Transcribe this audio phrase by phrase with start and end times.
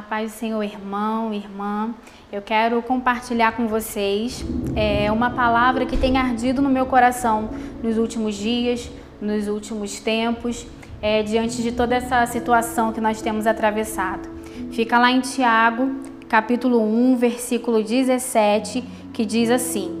[0.00, 1.94] A paz do Senhor, irmão, irmã.
[2.32, 4.42] Eu quero compartilhar com vocês
[4.74, 7.50] é, uma palavra que tem ardido no meu coração
[7.82, 8.90] nos últimos dias,
[9.20, 10.66] nos últimos tempos,
[11.02, 14.26] é, diante de toda essa situação que nós temos atravessado.
[14.72, 15.94] Fica lá em Tiago,
[16.30, 18.82] capítulo 1, versículo 17,
[19.12, 19.99] que diz assim: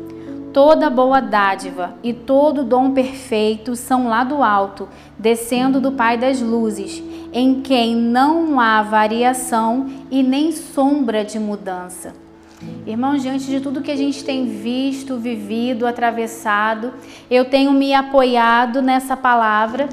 [0.52, 6.40] Toda boa dádiva e todo dom perfeito são lá do alto, descendo do Pai das
[6.40, 7.00] luzes,
[7.32, 12.12] em quem não há variação e nem sombra de mudança.
[12.84, 16.94] Irmãos, diante de tudo que a gente tem visto, vivido, atravessado,
[17.30, 19.88] eu tenho me apoiado nessa palavra,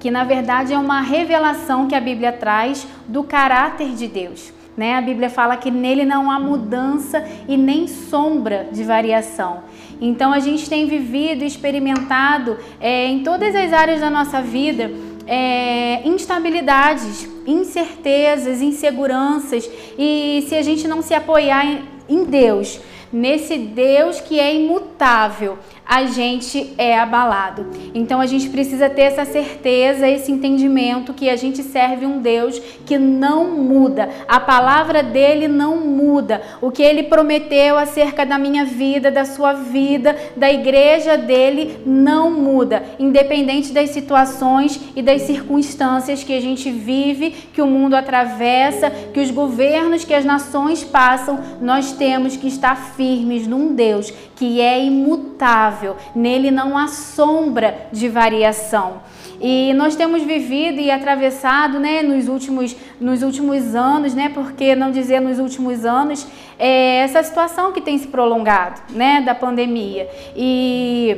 [0.00, 4.52] que na verdade é uma revelação que a Bíblia traz do caráter de Deus.
[4.80, 4.94] Né?
[4.94, 9.58] A Bíblia fala que nele não há mudança e nem sombra de variação.
[10.00, 14.90] Então a gente tem vivido experimentado é, em todas as áreas da nossa vida
[15.26, 19.70] é, instabilidades, incertezas, inseguranças.
[19.98, 22.80] E se a gente não se apoiar em, em Deus,
[23.12, 25.58] nesse Deus que é imutável,
[25.90, 27.66] a gente é abalado.
[27.92, 32.60] Então a gente precisa ter essa certeza, esse entendimento que a gente serve um Deus
[32.86, 34.08] que não muda.
[34.28, 36.42] A palavra dele não muda.
[36.60, 42.30] O que ele prometeu acerca da minha vida, da sua vida, da igreja dele não
[42.30, 48.90] muda, independente das situações e das circunstâncias que a gente vive, que o mundo atravessa,
[48.90, 52.76] que os governos, que as nações passam, nós temos que estar
[53.48, 59.00] num Deus que é imutável, nele não há sombra de variação.
[59.40, 64.90] E nós temos vivido e atravessado, né, nos últimos, nos últimos anos, né, porque não
[64.90, 66.26] dizer nos últimos anos,
[66.58, 70.08] é, essa situação que tem se prolongado, né, da pandemia.
[70.36, 71.16] E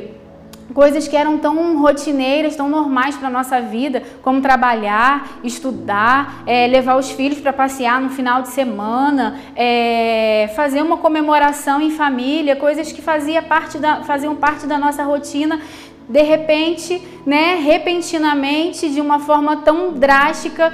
[0.73, 6.67] coisas que eram tão rotineiras, tão normais para a nossa vida, como trabalhar, estudar, é,
[6.67, 12.55] levar os filhos para passear no final de semana, é, fazer uma comemoração em família,
[12.55, 15.59] coisas que fazia parte da, faziam parte da nossa rotina,
[16.07, 20.73] de repente, né, repentinamente, de uma forma tão drástica,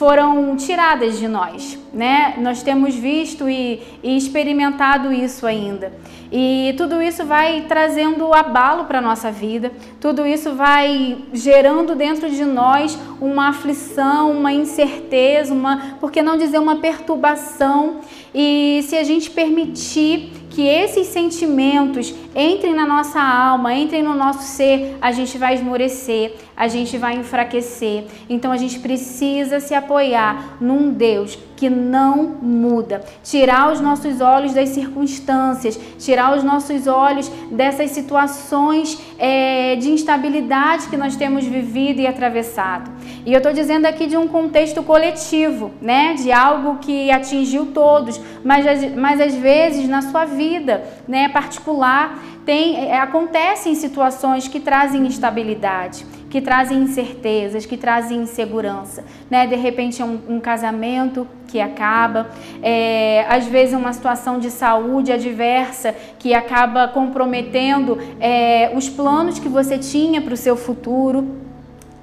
[0.00, 2.34] foram tiradas de nós, né?
[2.38, 5.92] Nós temos visto e, e experimentado isso ainda.
[6.32, 12.30] E tudo isso vai trazendo abalo para a nossa vida, tudo isso vai gerando dentro
[12.30, 17.96] de nós uma aflição, uma incerteza, uma, por que não dizer uma perturbação.
[18.34, 24.42] E se a gente permitir que esses sentimentos entrem na nossa alma, entrem no nosso
[24.42, 28.04] ser, a gente vai esmorecer, a gente vai enfraquecer.
[28.28, 33.02] Então a gente precisa se apoiar num Deus que não muda.
[33.22, 40.88] Tirar os nossos olhos das circunstâncias, tirar os nossos olhos dessas situações é, de instabilidade
[40.88, 42.90] que nós temos vivido e atravessado.
[43.24, 46.14] E eu estou dizendo aqui de um contexto coletivo, né?
[46.14, 48.64] De algo que atingiu todos, mas,
[48.94, 56.04] mas às vezes na sua vida, né, particular, tem, é, acontecem situações que trazem instabilidade
[56.30, 59.04] que trazem incertezas, que trazem insegurança.
[59.28, 59.48] Né?
[59.48, 62.28] De repente, é um, um casamento que acaba,
[62.62, 69.48] é, às vezes, uma situação de saúde adversa que acaba comprometendo é, os planos que
[69.48, 71.39] você tinha para o seu futuro.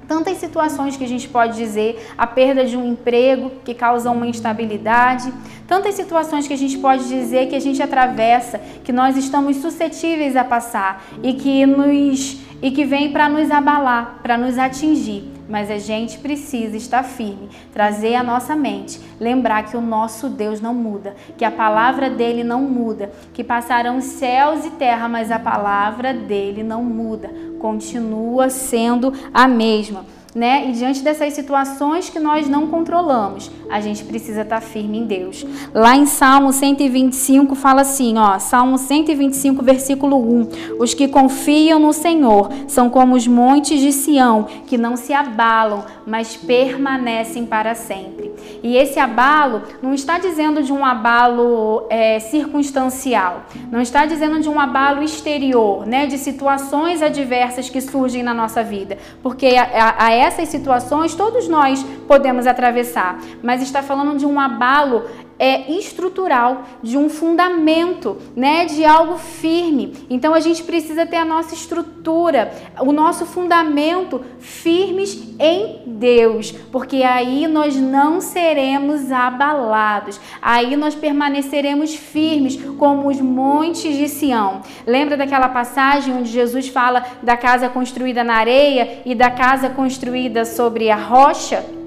[0.08, 4.26] Tantas situações que a gente pode dizer, a perda de um emprego que causa uma
[4.26, 5.30] instabilidade,
[5.66, 10.34] tantas situações que a gente pode dizer que a gente atravessa, que nós estamos suscetíveis
[10.34, 15.32] a passar e que nos e que vem para nos abalar, para nos atingir.
[15.48, 20.60] Mas a gente precisa estar firme, trazer a nossa mente, lembrar que o nosso Deus
[20.60, 25.38] não muda, que a palavra dele não muda, que passarão céus e terra, mas a
[25.38, 30.04] palavra dele não muda, continua sendo a mesma
[30.38, 30.68] né?
[30.68, 35.44] E diante dessas situações que nós não controlamos, a gente precisa estar firme em Deus.
[35.74, 41.92] Lá em Salmo 125 fala assim, ó, Salmo 125, versículo 1: Os que confiam no
[41.92, 48.32] Senhor são como os montes de Sião, que não se abalam, mas permanecem para sempre.
[48.62, 53.42] E esse abalo não está dizendo de um abalo é, circunstancial,
[53.72, 56.06] não está dizendo de um abalo exterior, né?
[56.06, 61.48] De situações adversas que surgem na nossa vida, porque a, a, a essas situações todos
[61.48, 65.04] nós podemos atravessar, mas está falando de um abalo
[65.38, 69.94] é estrutural, de um fundamento, né, de algo firme.
[70.10, 77.02] Então a gente precisa ter a nossa estrutura, o nosso fundamento firmes em Deus, porque
[77.02, 80.20] aí nós não seremos abalados.
[80.42, 84.62] Aí nós permaneceremos firmes como os montes de Sião.
[84.86, 90.44] Lembra daquela passagem onde Jesus fala da casa construída na areia e da casa construída
[90.44, 91.77] sobre a rocha?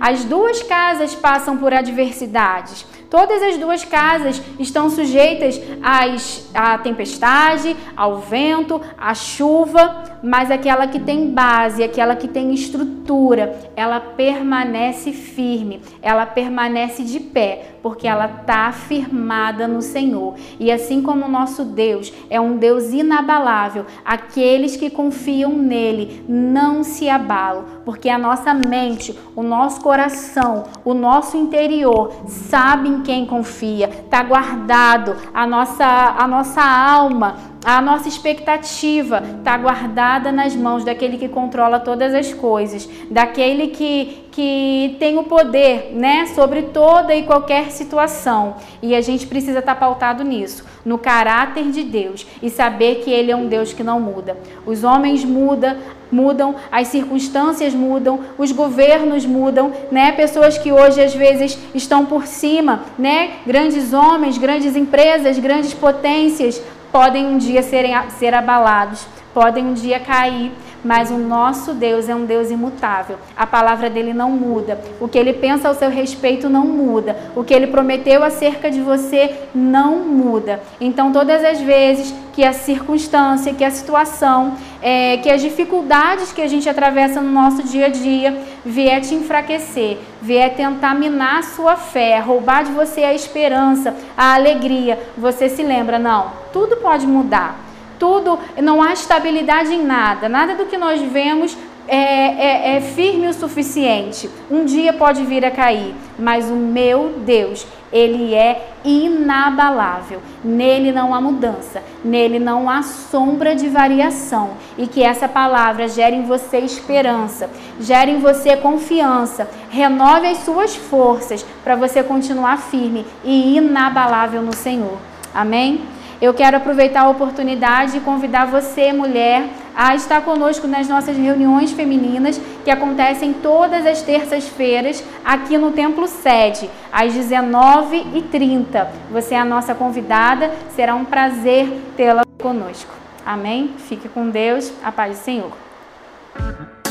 [0.00, 2.86] As duas casas passam por adversidades.
[3.10, 10.86] Todas as duas casas estão sujeitas às, à tempestade, ao vento, à chuva, mas aquela
[10.86, 18.08] que tem base, aquela que tem estrutura, ela permanece firme, ela permanece de pé, porque
[18.08, 20.34] ela está firmada no Senhor.
[20.58, 26.82] E assim como o nosso Deus é um Deus inabalável, aqueles que confiam nele não
[26.82, 33.88] se abalam, porque a nossa mente, o nosso coração, o nosso interior sabem quem confia,
[33.88, 41.16] está guardado, a nossa, a nossa alma, a nossa expectativa está guardada nas mãos daquele
[41.16, 47.22] que controla todas as coisas, daquele que, que tem o poder né, sobre toda e
[47.22, 48.56] qualquer situação.
[48.82, 53.10] E a gente precisa estar tá pautado nisso, no caráter de Deus e saber que
[53.10, 54.36] Ele é um Deus que não muda.
[54.66, 55.76] Os homens mudam,
[56.12, 60.12] mudam, as circunstâncias mudam, os governos mudam, né?
[60.12, 63.38] Pessoas que hoje às vezes estão por cima, né?
[63.46, 66.62] Grandes homens, grandes empresas, grandes potências
[66.94, 69.04] podem um dia serem, ser abalados,
[69.34, 70.52] podem um dia cair,
[70.84, 73.18] mas o nosso Deus é um Deus imutável.
[73.36, 74.78] A palavra dele não muda.
[75.00, 77.16] O que ele pensa ao seu respeito não muda.
[77.34, 80.60] O que ele prometeu acerca de você não muda.
[80.80, 86.42] Então, todas as vezes que a circunstância, que a situação, é, que as dificuldades que
[86.42, 91.42] a gente atravessa no nosso dia a dia vier te enfraquecer, vier tentar minar a
[91.42, 97.06] sua fé, roubar de você a esperança, a alegria, você se lembra, não, tudo pode
[97.06, 97.60] mudar.
[97.98, 103.28] Tudo, não há estabilidade em nada, nada do que nós vemos é, é, é, firme
[103.28, 104.30] o suficiente.
[104.50, 110.22] Um dia pode vir a cair, mas o meu Deus, ele é inabalável.
[110.42, 114.50] Nele não há mudança, nele não há sombra de variação.
[114.78, 120.74] E que essa palavra gere em você esperança, gere em você confiança, renove as suas
[120.74, 124.98] forças para você continuar firme e inabalável no Senhor.
[125.34, 125.82] Amém?
[126.20, 131.72] Eu quero aproveitar a oportunidade e convidar você, mulher, a estar conosco nas nossas reuniões
[131.72, 138.86] femininas que acontecem todas as terças-feiras aqui no Templo Sede, às 19h30.
[139.10, 142.92] Você é a nossa convidada, será um prazer tê-la conosco.
[143.24, 143.74] Amém?
[143.78, 146.83] Fique com Deus, a paz do Senhor.